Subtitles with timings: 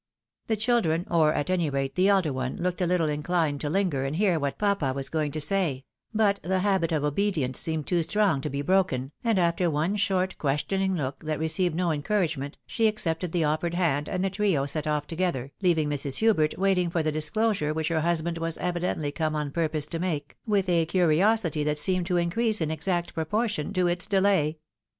[0.47, 4.03] The children, or at any rate, the elder one, looked a little inclined to linger
[4.03, 8.01] and hear what papa was going to say; but the habit of obedience seemed too
[8.01, 12.57] strong to be broken, and after one short questioning look that received no encourage ment,
[12.65, 16.17] she accepted the offered hand and the trio set off together, leaving Mrs.
[16.17, 20.35] Hubert waiting for the disclosure which her husband was evidently come on purpose to make,
[20.47, 24.57] with a curiosity that seemed to increase in exact proportion to its delay.